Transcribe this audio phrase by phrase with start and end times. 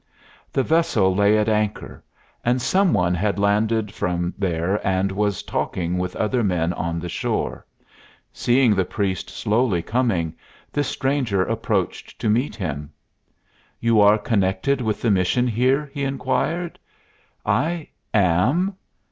[0.51, 2.03] The vessel lay at anchor,
[2.43, 7.07] and some one had landed from ha and was talking with other men on the
[7.07, 7.67] shore.
[8.33, 10.33] Seeing the priest slowly coming,
[10.73, 12.89] this stranger approached to meet him.
[13.79, 16.79] "You are connected with the mission here?" he inquired.
[17.45, 18.77] "I am."